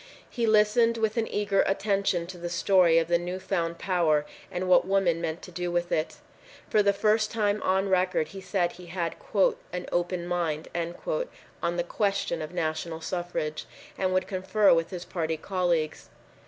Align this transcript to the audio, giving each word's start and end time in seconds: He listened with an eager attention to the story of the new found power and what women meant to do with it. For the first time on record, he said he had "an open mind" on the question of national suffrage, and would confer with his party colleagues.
He 0.31 0.47
listened 0.47 0.97
with 0.97 1.15
an 1.17 1.27
eager 1.27 1.61
attention 1.67 2.25
to 2.25 2.39
the 2.39 2.49
story 2.49 2.97
of 2.97 3.07
the 3.07 3.19
new 3.19 3.37
found 3.39 3.77
power 3.77 4.25
and 4.51 4.67
what 4.67 4.87
women 4.87 5.21
meant 5.21 5.43
to 5.43 5.51
do 5.51 5.71
with 5.71 5.91
it. 5.91 6.15
For 6.71 6.81
the 6.81 6.91
first 6.91 7.29
time 7.29 7.61
on 7.61 7.87
record, 7.87 8.29
he 8.29 8.41
said 8.41 8.71
he 8.71 8.87
had 8.87 9.15
"an 9.71 9.85
open 9.91 10.25
mind" 10.25 10.69
on 11.61 11.77
the 11.77 11.83
question 11.83 12.41
of 12.41 12.51
national 12.51 13.01
suffrage, 13.01 13.67
and 13.95 14.11
would 14.11 14.25
confer 14.25 14.73
with 14.73 14.89
his 14.89 15.05
party 15.05 15.37
colleagues. 15.37 16.09